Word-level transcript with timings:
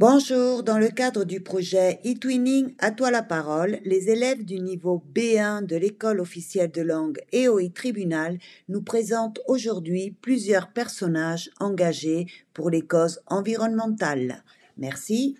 Bonjour, 0.00 0.62
dans 0.62 0.78
le 0.78 0.90
cadre 0.90 1.24
du 1.24 1.40
projet 1.40 1.98
eTwinning 2.04 2.72
À 2.78 2.92
toi 2.92 3.10
la 3.10 3.24
parole, 3.24 3.80
les 3.84 4.10
élèves 4.10 4.44
du 4.44 4.60
niveau 4.60 5.02
B1 5.12 5.66
de 5.66 5.74
l'école 5.74 6.20
officielle 6.20 6.70
de 6.70 6.82
langue 6.82 7.18
EOI 7.32 7.70
Tribunal 7.74 8.38
nous 8.68 8.80
présentent 8.80 9.40
aujourd'hui 9.48 10.12
plusieurs 10.22 10.72
personnages 10.72 11.50
engagés 11.58 12.26
pour 12.54 12.70
les 12.70 12.82
causes 12.82 13.20
environnementales. 13.26 14.44
Merci. 14.76 15.36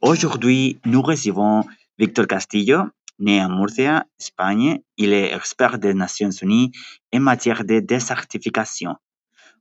Aujourd'hui, 0.00 0.80
nous 0.86 1.02
recevons 1.02 1.64
Victor 1.98 2.26
Castillo, 2.26 2.84
né 3.18 3.40
à 3.40 3.48
Murcia, 3.48 4.06
Espagne. 4.18 4.80
Il 4.96 5.12
est 5.12 5.34
expert 5.34 5.78
des 5.78 5.94
Nations 5.94 6.30
Unies 6.30 6.72
en 7.14 7.20
matière 7.20 7.64
de 7.64 7.80
désertification. 7.80 8.94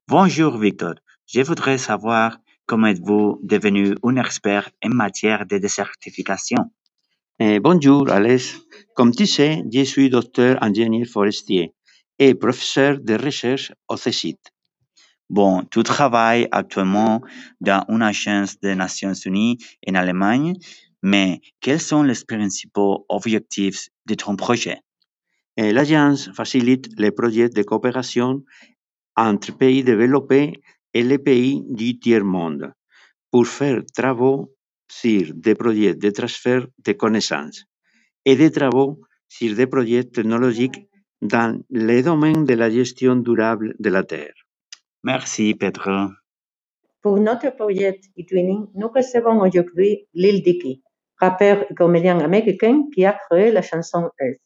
Bonjour 0.08 0.58
Victor, 0.58 0.96
je 1.26 1.42
voudrais 1.42 1.78
savoir 1.78 2.38
comment 2.66 2.88
êtes-vous 2.88 3.40
devenu 3.44 3.96
un 4.04 4.16
expert 4.18 4.70
en 4.84 4.90
matière 4.90 5.46
de 5.46 5.58
désertification. 5.58 6.72
Eh, 7.40 7.60
bonjour 7.60 8.10
Alex. 8.10 8.60
Comme 8.96 9.12
tu 9.12 9.26
sais, 9.26 9.64
je 9.72 9.84
suis 9.84 10.10
docteur 10.10 10.62
ingénieur 10.64 11.08
forestier 11.08 11.74
et 12.20 12.34
professeur 12.36 13.00
de 13.00 13.14
recherche 13.14 13.72
au 13.88 13.98
CECIT. 13.98 14.40
Bon, 15.30 15.64
tu 15.70 15.84
travailles 15.84 16.48
actuellement 16.52 17.22
dans 17.60 17.84
une 17.90 18.02
agence 18.02 18.60
des 18.60 18.76
Nations 18.76 19.14
Unies 19.14 19.58
en 19.88 19.96
Allemagne, 19.96 20.54
mais 21.04 21.40
quels 21.60 21.80
sont 21.82 22.04
les 22.04 22.24
principaux 22.28 23.06
objectifs 23.10 23.90
de 24.06 24.16
ton 24.16 24.36
projet? 24.36 24.80
Eh, 25.58 25.72
L'agence 25.74 26.30
facilite 26.34 26.88
les 26.98 27.12
projets 27.12 27.50
de 27.50 27.64
coopération 27.64 28.44
entre 29.16 29.56
pays 29.58 29.84
développés 29.84 30.54
et 30.94 31.04
les 31.04 31.18
pays 31.18 31.64
du 31.68 32.00
tiers-monde 32.00 32.74
pour 33.32 33.48
faire 33.48 33.82
travaux 33.96 34.54
sur 34.90 35.34
des 35.34 35.56
projets 35.56 35.96
de 35.96 36.10
transfert 36.12 36.68
de 36.86 36.92
connaissances 36.94 37.66
et 38.26 38.36
des 38.36 38.52
travaux 38.52 39.02
sur 39.28 39.56
des 39.56 39.68
projets 39.68 40.04
technologiques 40.06 40.88
dans 41.22 41.60
le 41.70 42.02
domaine 42.02 42.46
de 42.46 42.54
la 42.54 42.70
gestion 42.70 43.16
durable 43.16 43.76
de 43.80 43.90
la 43.90 44.04
Terre. 44.04 44.34
Merci 45.04 45.56
Pedro. 45.56 46.10
Pour 47.02 47.20
notre 47.20 47.56
projet 47.56 48.00
eTwinning, 48.18 48.68
nous 48.76 48.90
recevons 48.90 49.40
aujourd'hui 49.42 50.08
Lil 50.14 50.44
Dicky, 50.44 50.84
rappeur 51.20 51.66
et 51.70 51.74
comédien 51.74 52.20
américain 52.20 52.84
qui 52.94 53.06
a 53.06 53.14
créé 53.14 53.52
la 53.52 53.62
chanson 53.62 54.10
Earth. 54.22 54.40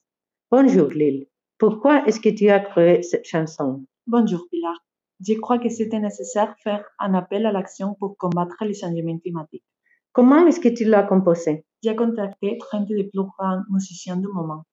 Bonjour 0.50 0.88
Lil, 0.88 1.28
pourquoi 1.58 2.06
est-ce 2.06 2.20
que 2.20 2.30
tu 2.30 2.50
as 2.50 2.62
créé 2.62 3.04
cette 3.04 3.26
chanson? 3.26 3.86
Bonjour 4.08 4.48
Pilar. 4.50 4.78
Je 5.26 5.34
crois 5.34 5.60
que 5.60 5.70
c'était 5.70 6.00
nécessaire 6.00 6.48
de 6.48 6.62
faire 6.64 6.86
un 7.00 7.14
appel 7.14 7.46
à 7.46 7.52
l'action 7.52 7.94
pour 8.00 8.18
combattre 8.18 8.56
les 8.62 8.74
changements 8.74 9.20
climatiques. 9.20 9.66
Comment 10.14 10.48
est-ce 10.48 10.60
que 10.60 10.70
tu 10.70 10.86
l'as 10.86 11.04
composé? 11.04 11.66
J'ai 11.84 11.96
contacté 11.96 12.58
30 12.58 12.88
des 12.88 13.04
plus 13.04 13.24
grands 13.24 13.62
musiciens 13.70 14.18
du 14.18 14.28
moment. 14.28 14.64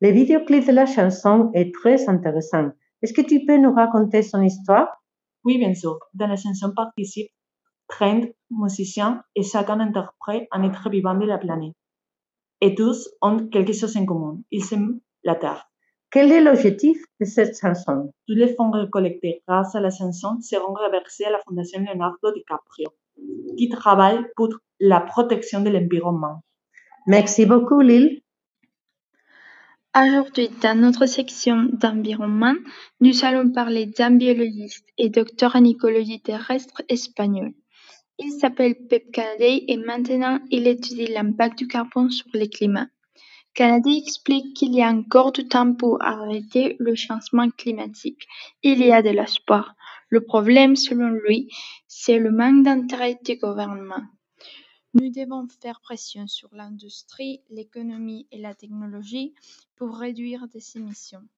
Le 0.00 0.10
vidéoclip 0.10 0.66
de 0.66 0.72
la 0.72 0.86
chanson 0.86 1.50
est 1.54 1.74
très 1.74 2.08
intéressant. 2.08 2.70
Est-ce 3.02 3.12
que 3.12 3.22
tu 3.22 3.44
peux 3.46 3.58
nous 3.58 3.72
raconter 3.72 4.22
son 4.22 4.42
histoire? 4.42 4.88
Oui, 5.44 5.58
bien 5.58 5.74
sûr. 5.74 5.98
Dans 6.14 6.26
la 6.26 6.36
chanson 6.36 6.72
participent 6.74 7.30
30 7.88 8.28
musiciens 8.50 9.22
et 9.34 9.42
chacun 9.42 9.80
interprète 9.80 10.46
un 10.50 10.62
être 10.62 10.88
vivant 10.90 11.14
de 11.14 11.26
la 11.26 11.38
planète. 11.38 11.74
Et 12.60 12.74
tous 12.74 13.08
ont 13.20 13.48
quelque 13.48 13.72
chose 13.72 13.96
en 13.96 14.06
commun. 14.06 14.40
Ils 14.50 14.72
aiment 14.72 15.00
la 15.24 15.34
Terre. 15.34 15.70
Quel 16.10 16.32
est 16.32 16.40
l'objectif 16.40 16.98
de 17.20 17.26
cette 17.26 17.58
chanson? 17.58 18.12
Tous 18.26 18.34
les 18.34 18.54
fonds 18.54 18.70
récoltés 18.70 19.42
grâce 19.46 19.74
à 19.74 19.80
la 19.80 19.90
chanson 19.90 20.40
seront 20.40 20.72
reversés 20.72 21.24
à 21.24 21.30
la 21.30 21.40
Fondation 21.40 21.80
Leonardo 21.80 22.32
DiCaprio, 22.32 22.90
qui 23.56 23.68
travaille 23.68 24.24
pour 24.36 24.48
la 24.80 25.00
protection 25.00 25.60
de 25.60 25.70
l'environnement. 25.70 26.42
Merci 27.06 27.44
beaucoup 27.44 27.80
Lil. 27.80 28.22
Aujourd'hui, 29.96 30.50
dans 30.62 30.78
notre 30.78 31.06
section 31.06 31.70
d'environnement, 31.72 32.54
nous 33.00 33.24
allons 33.24 33.50
parler 33.50 33.86
d'un 33.86 34.10
biologiste 34.10 34.86
et 34.98 35.08
docteur 35.08 35.56
en 35.56 35.64
écologie 35.64 36.20
terrestre 36.20 36.82
espagnol. 36.88 37.52
Il 38.18 38.32
s'appelle 38.32 38.86
Pep 38.88 39.10
Canaday 39.12 39.64
et 39.68 39.76
maintenant 39.76 40.40
il 40.50 40.66
étudie 40.66 41.06
l'impact 41.06 41.58
du 41.58 41.68
carbone 41.68 42.10
sur 42.10 42.26
le 42.32 42.46
climat. 42.46 42.88
Canaday 43.52 43.98
explique 43.98 44.54
qu'il 44.56 44.74
y 44.74 44.80
a 44.80 44.88
encore 44.88 45.32
du 45.32 45.46
temps 45.46 45.74
pour 45.74 46.02
arrêter 46.02 46.76
le 46.78 46.94
changement 46.94 47.50
climatique. 47.50 48.26
Il 48.62 48.78
y 48.78 48.90
a 48.90 49.02
de 49.02 49.10
l'espoir. 49.10 49.76
Le 50.08 50.22
problème, 50.22 50.76
selon 50.76 51.08
lui, 51.08 51.52
c'est 51.88 52.18
le 52.18 52.30
manque 52.30 52.62
d'intérêt 52.62 53.18
du 53.22 53.36
gouvernement. 53.36 54.02
Nous 54.94 55.10
devons 55.10 55.46
faire 55.60 55.82
pression 55.82 56.26
sur 56.26 56.48
l'industrie, 56.54 57.42
l'économie 57.50 58.26
et 58.30 58.38
la 58.38 58.54
technologie 58.54 59.34
pour 59.76 59.94
réduire 59.94 60.48
des 60.48 60.78
émissions. 60.78 61.28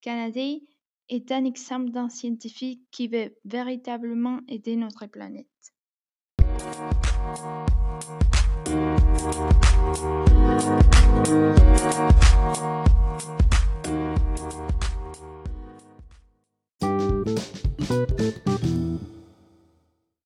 Canaday 0.00 0.62
est 1.10 1.30
un 1.30 1.44
exemple 1.44 1.90
d'un 1.90 2.08
scientifique 2.08 2.80
qui 2.90 3.08
veut 3.08 3.36
véritablement 3.44 4.40
aider 4.48 4.76
notre 4.76 5.06
planète. 5.06 5.71
Thank 6.62 8.06
you. 8.08 8.11